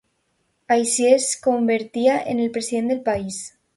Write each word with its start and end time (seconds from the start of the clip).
Així 0.75 1.05
es 1.17 1.27
convertia 1.43 2.17
en 2.33 2.43
el 2.47 2.51
president 2.57 2.91
del 2.93 3.03
país. 3.11 3.43